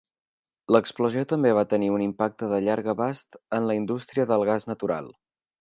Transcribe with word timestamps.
L'explosió 0.75 1.23
també 1.33 1.51
va 1.57 1.65
tenir 1.75 1.91
un 1.97 2.05
impacte 2.07 2.49
de 2.55 2.63
llarg 2.69 2.91
abast 2.97 3.41
en 3.59 3.71
la 3.73 3.79
indústria 3.83 4.29
del 4.33 4.51
gas 4.53 4.71
natural. 4.73 5.17